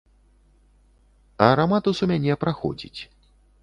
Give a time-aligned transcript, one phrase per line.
[1.49, 3.01] А раматус у мяне праходзіць.